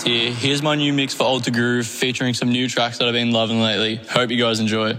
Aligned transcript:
Here. 0.00 0.32
Here's 0.32 0.62
my 0.62 0.74
new 0.74 0.92
mix 0.92 1.12
for 1.12 1.24
Alter 1.24 1.50
Groove 1.50 1.86
featuring 1.86 2.32
some 2.32 2.48
new 2.48 2.66
tracks 2.66 2.96
that 2.98 3.06
I've 3.08 3.12
been 3.12 3.30
loving 3.30 3.60
lately. 3.60 3.96
Hope 3.96 4.30
you 4.30 4.38
guys 4.38 4.58
enjoy. 4.58 4.96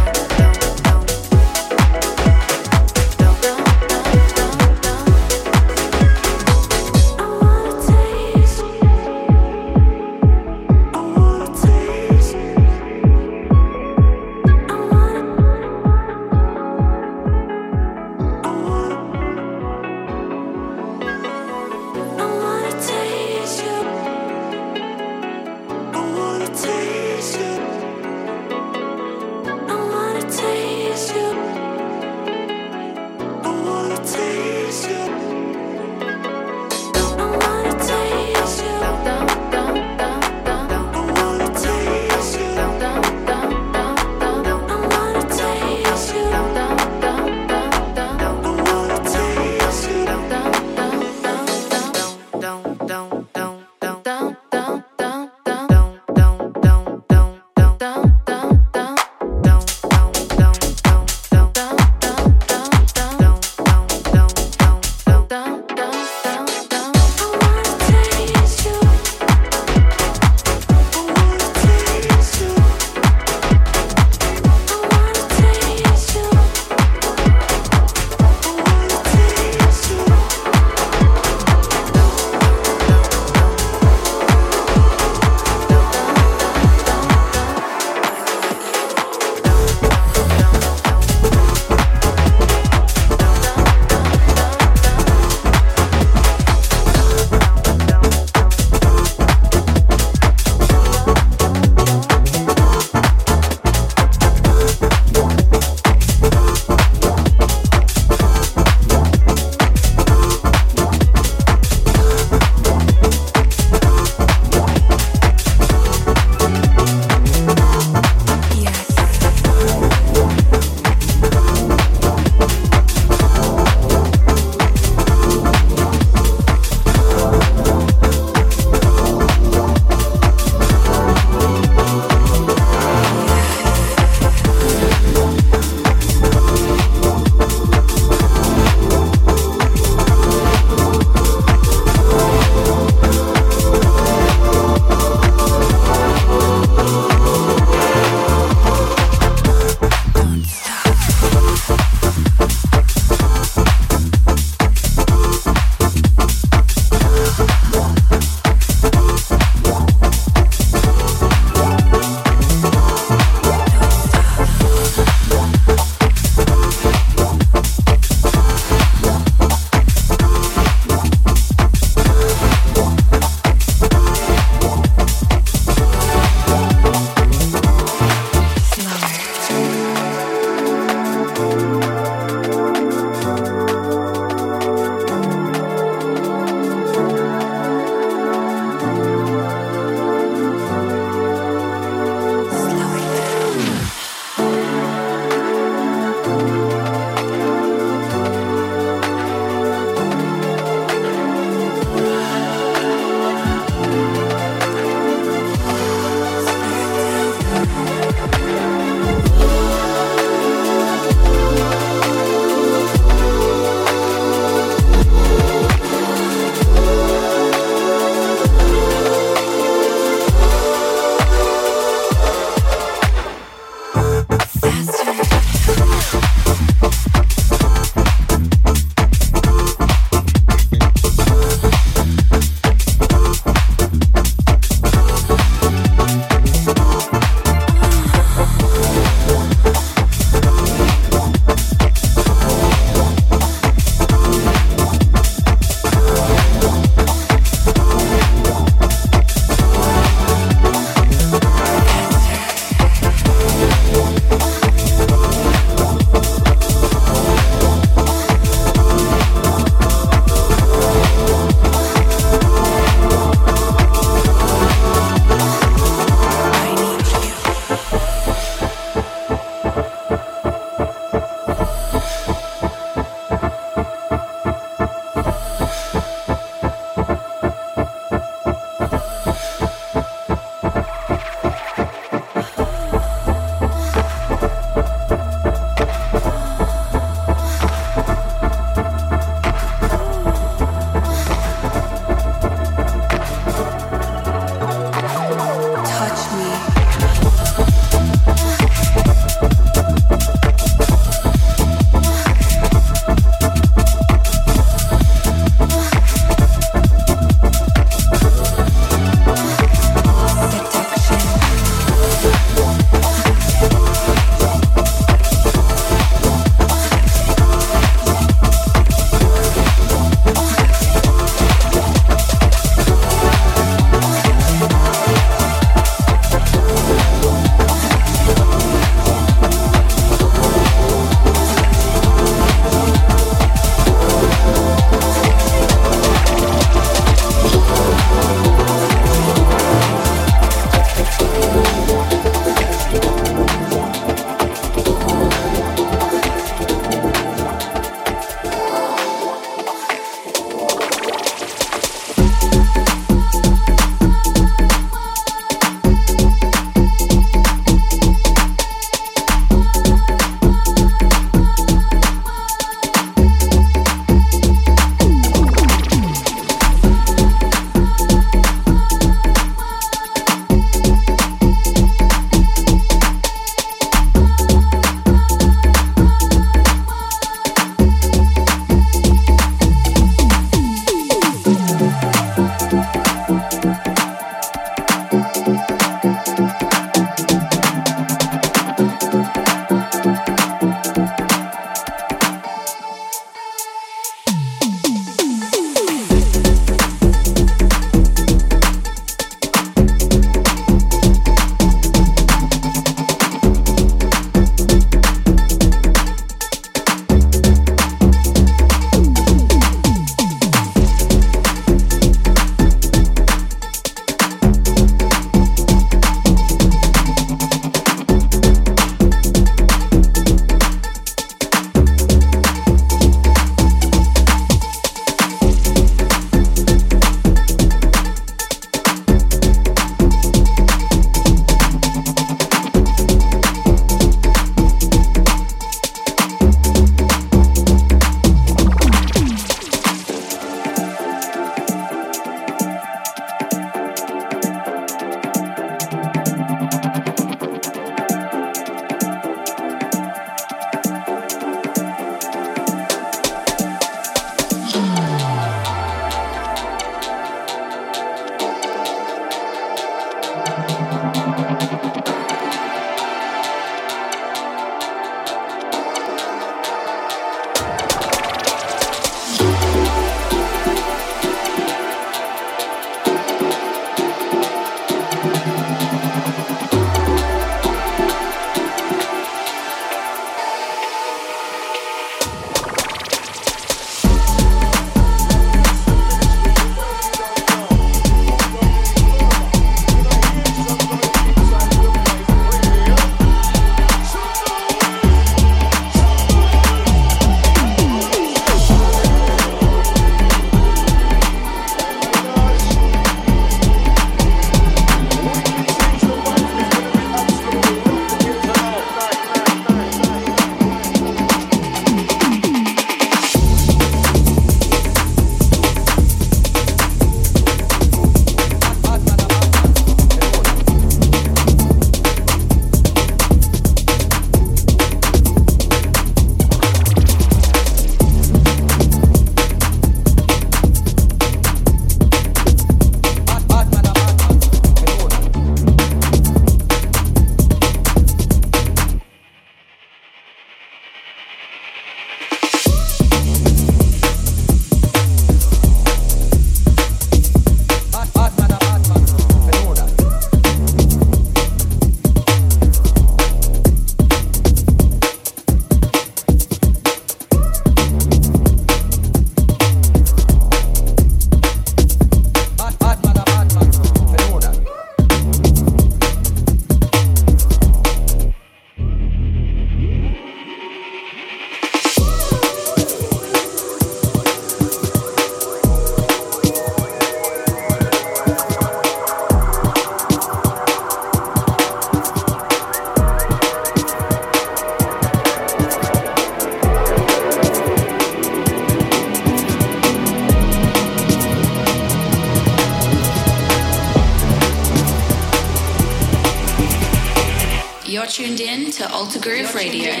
Radio. 599.61 600.00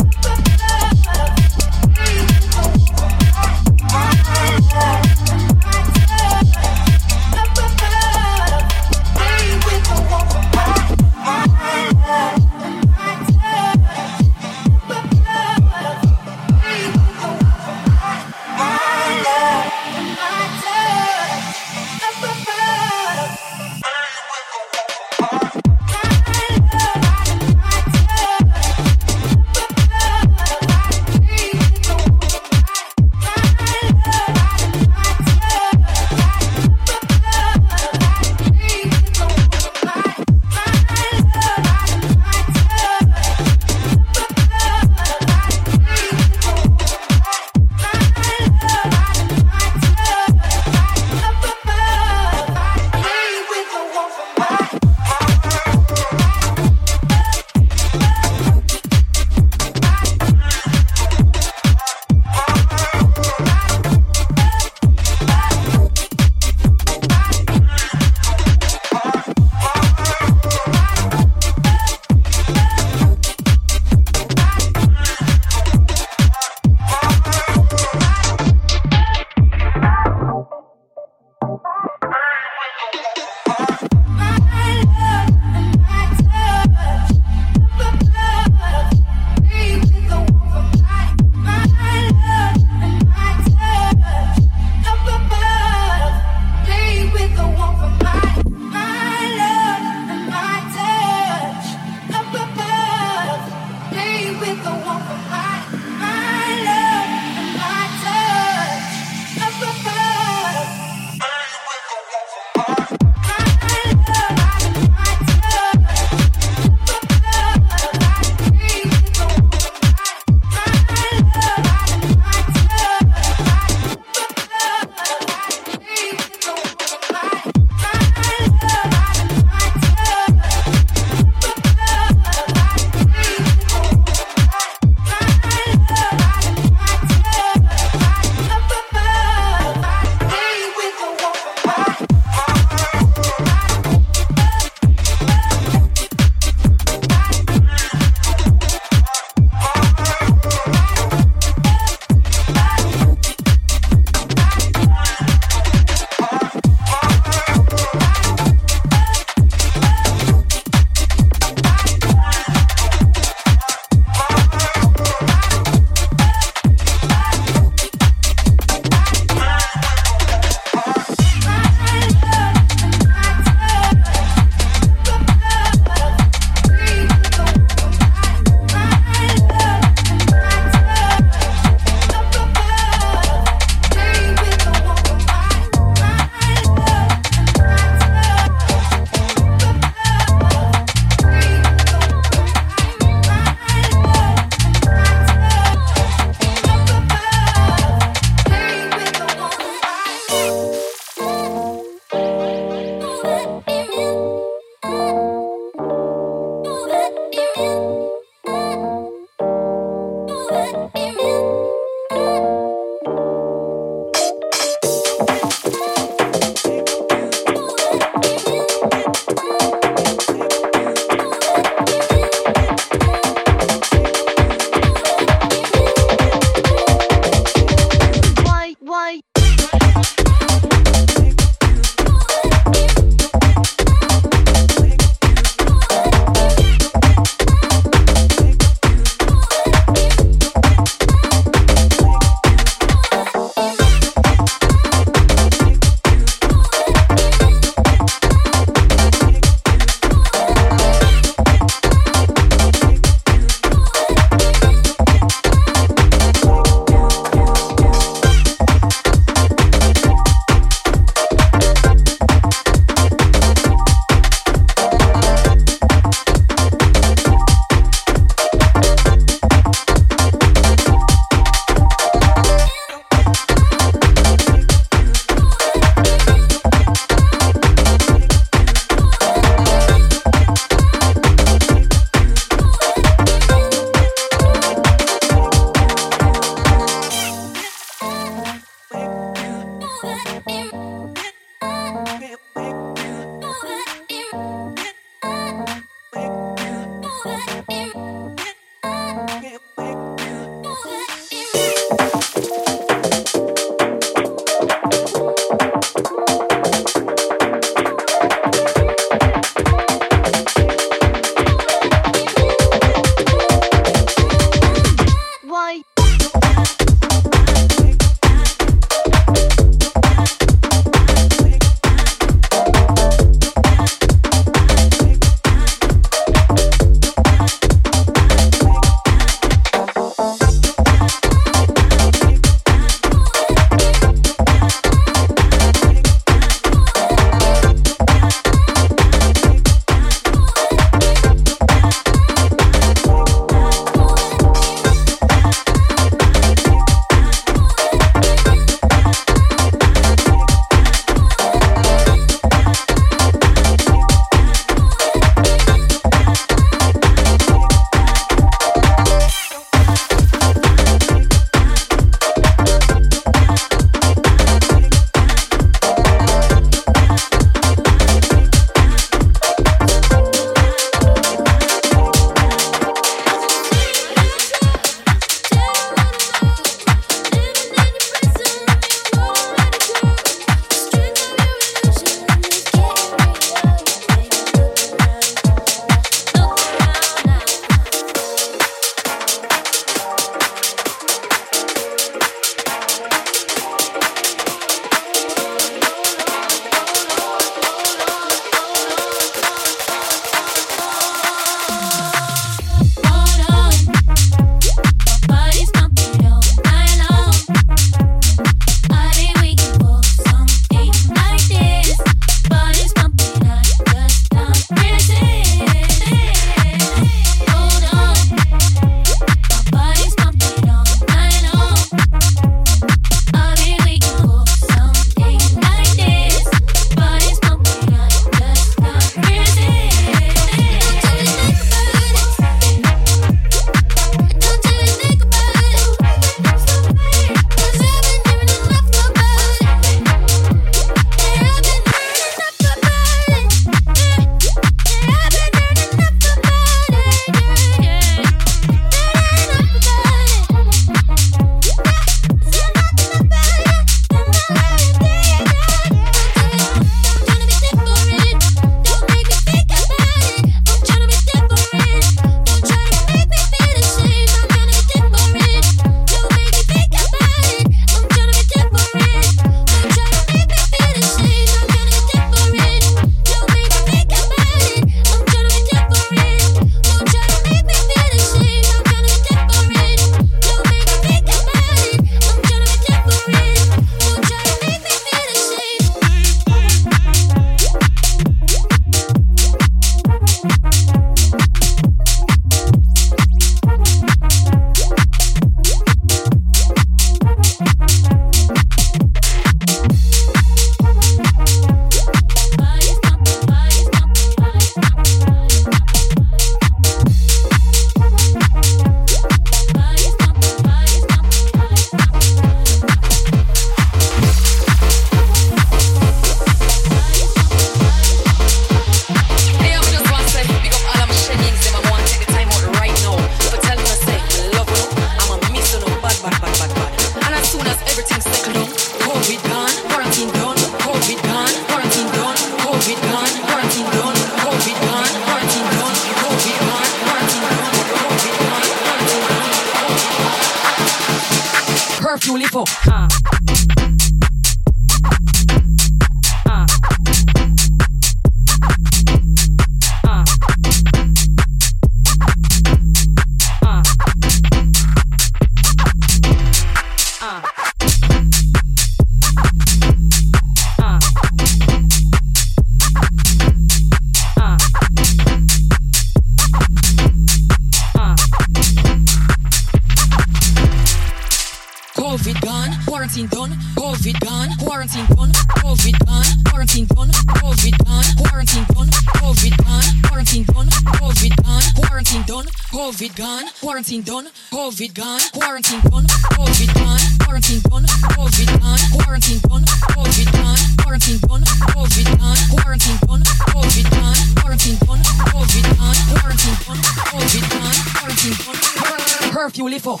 COVID 573.30 574.18
done, 574.20 574.50
quarantine 574.58 575.06
done, 575.06 575.30
COVID 575.62 575.98
done, 576.04 576.24
quarantine 576.44 576.86
done, 576.86 577.08
COVID 577.10 577.78
done, 577.78 578.04
quarantine 578.18 578.64
done, 578.66 578.88
COVID 578.90 579.56
done, 579.56 580.02
quarantine 580.02 580.44
done, 580.44 580.66
COVID 580.66 581.36
done, 581.36 581.62
quarantine 581.76 582.22
done, 582.26 582.46
COVID 582.70 583.16
gone, 583.16 583.42
quarantine 583.60 584.02
done, 584.02 584.26
COVID 584.50 584.94
gone, 584.94 585.20
quarantine 585.32 585.80
done, 585.80 586.06
COVID 586.34 586.74
done, 586.74 587.00
quarantine 587.20 587.60
done, 587.60 587.84
COVID 587.86 588.46
done, 588.58 588.78
quarantine 588.98 589.38
done, 589.38 589.64
COVID 589.78 590.26
done, 590.26 590.64
quarantine 590.82 591.20
done, 591.20 591.34
COVID 591.54 592.10
done, 592.10 592.40
quarantine 592.50 592.98
done, 592.98 593.22
COVID 593.46 593.90
done, 593.90 594.18
quarantine 594.42 594.78
done, 594.80 595.02
COVID 595.30 595.64
done, 595.70 595.96
quarantine 596.10 596.56
done, 596.66 596.80
COVID 597.10 597.44
done, 597.50 597.76
quarantine 597.94 598.34
done, 598.42 599.30
curfew 599.32 599.68
lift 599.68 599.86
up. 599.86 600.00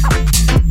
Thank. 0.00 0.67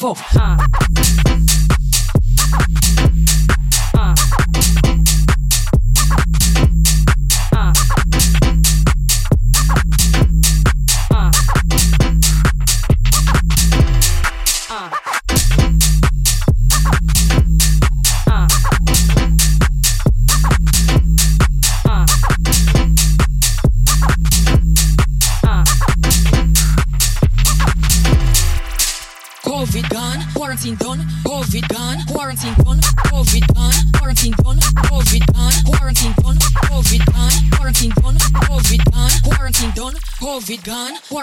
evil. 0.00 0.16
Uh. 0.34 0.89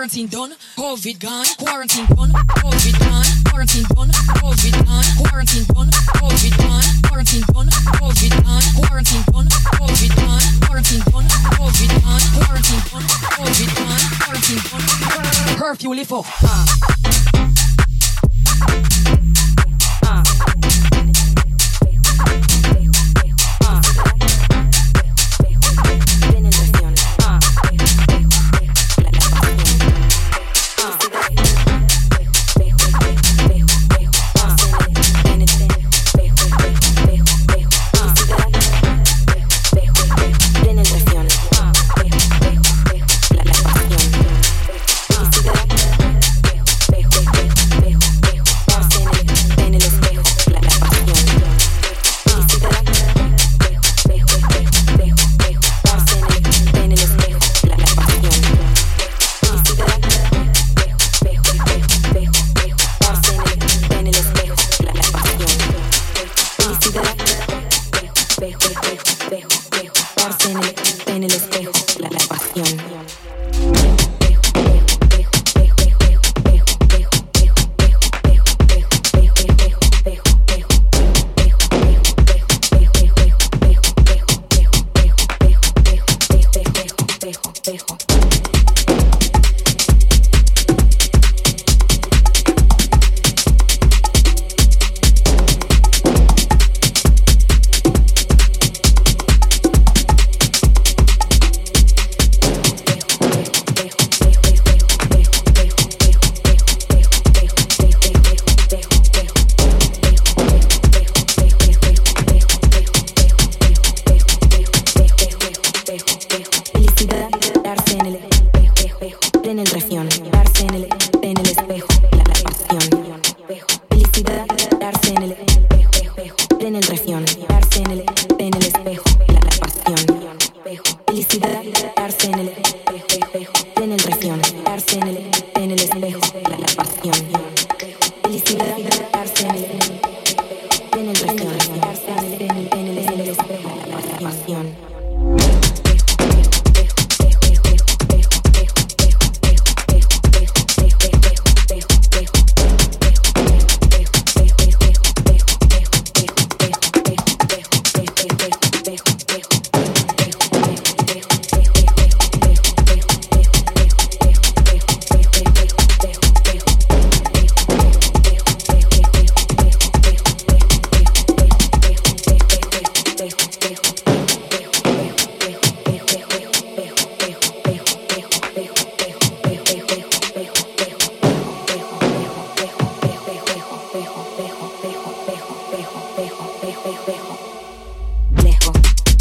quarantine 0.08 0.28
done, 0.28 0.55
COVID 0.78 1.20
gone, 1.20 1.45
quarantine 1.60 2.05
done, 2.05 2.32
COVID 2.32 2.95
gone, 2.97 3.26
quarantine 3.43 3.84
done, 3.91 4.10
COVID 4.39 4.86
gone, 4.88 5.03
quarantine 5.20 5.66
done, 5.68 5.89
COVID 6.16 6.58
gone, 6.58 6.84
quarantine 7.03 7.43
done, 7.51 7.68
COVID 7.99 8.32
gone, 8.39 8.64
quarantine 8.80 9.24
done, 9.28 9.47
COVID 9.76 10.16
gone, 10.16 10.41
quarantine 10.64 11.01
done, 11.12 11.28
COVID 11.60 11.91
gone, 11.99 12.24
quarantine 12.39 12.80
done, 12.88 13.03
COVID 13.36 13.70
gone, 13.76 14.01
quarantine 14.24 14.62
done, 14.72 15.58
curfew 15.58 15.93
lift 15.93 16.12
off. 16.14 16.47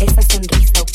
esa 0.06 0.22
sonrisa 0.22 0.85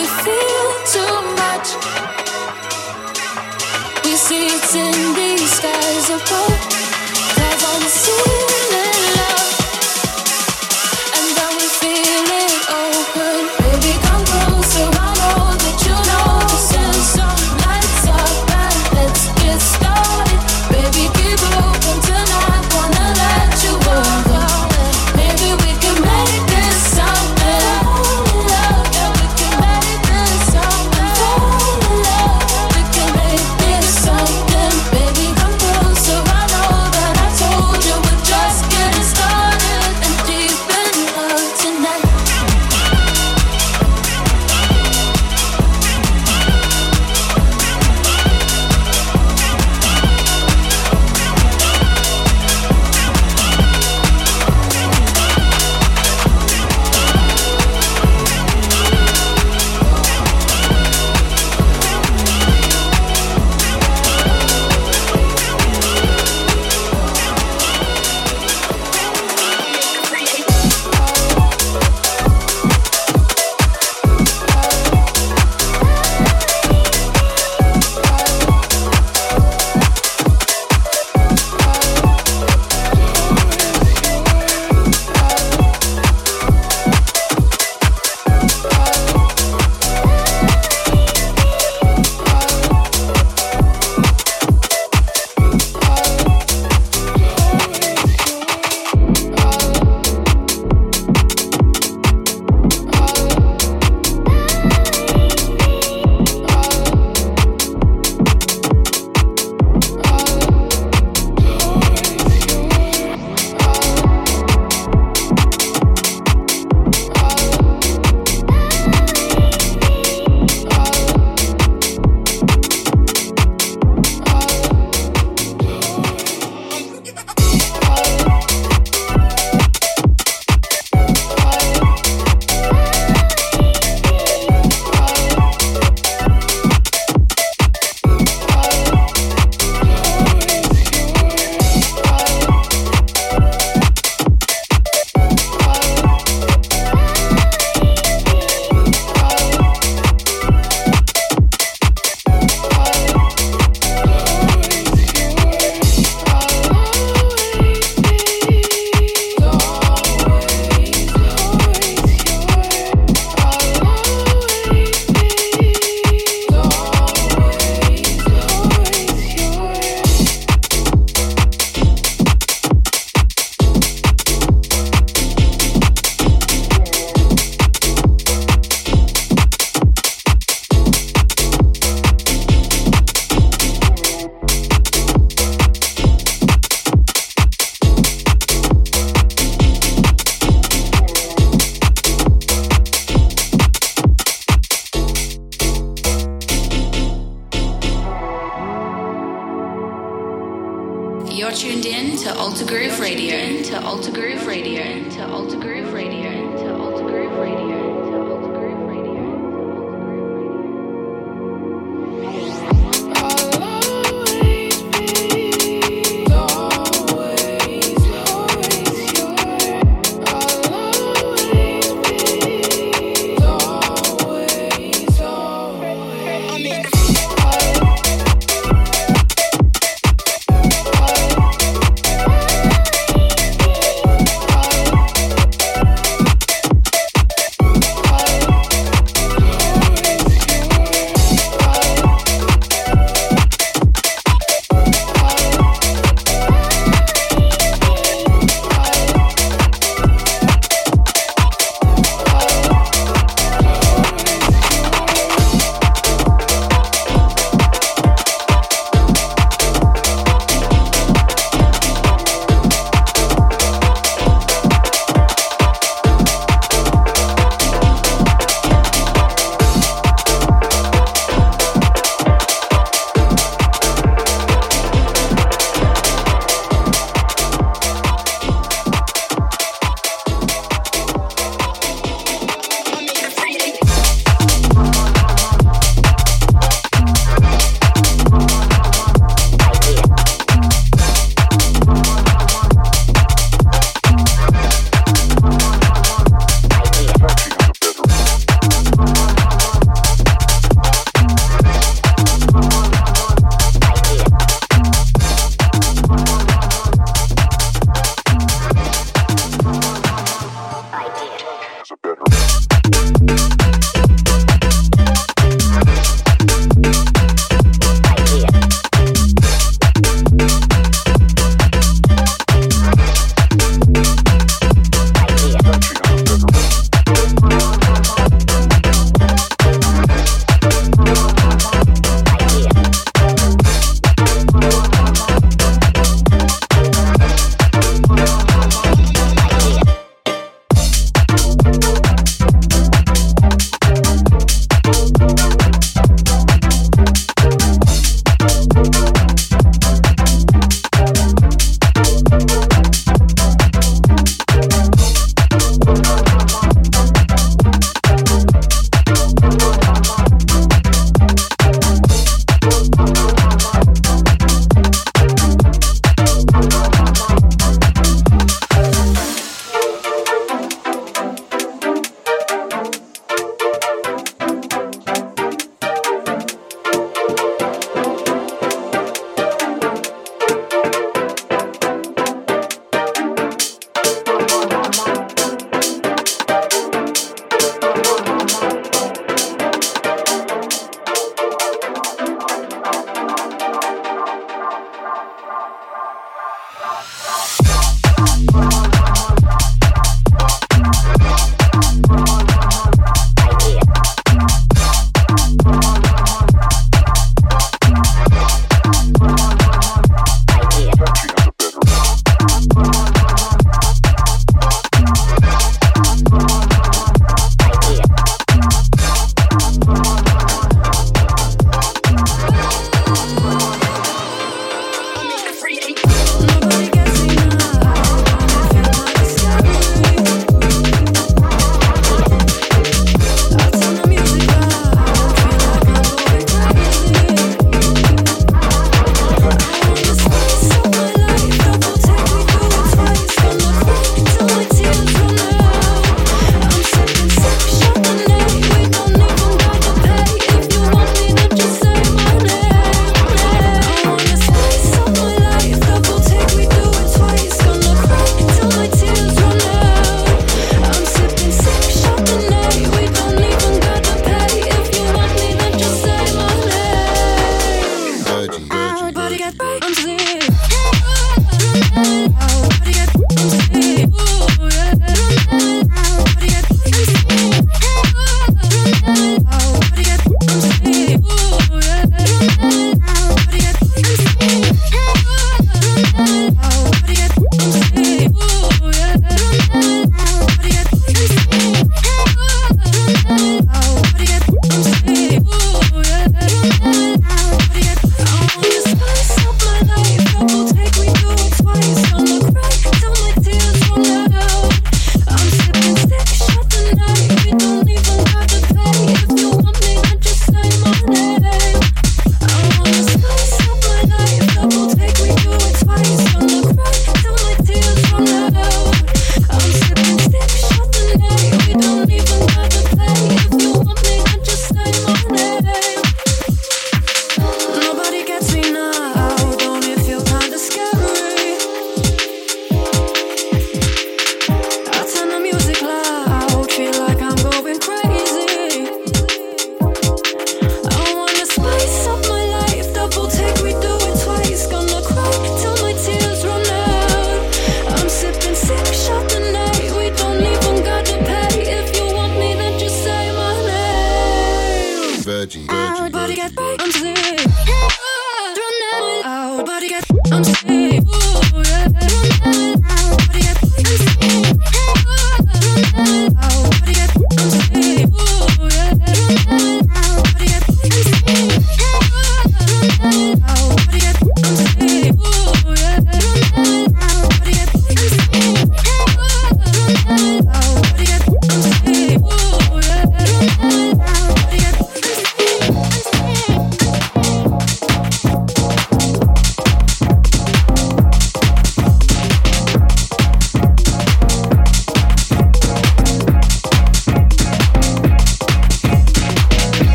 We 0.00 0.06
see 4.16 4.46
it's 4.46 4.74
in 4.74 5.14
these 5.14 5.52
skies 5.52 6.08
above. 6.08 6.69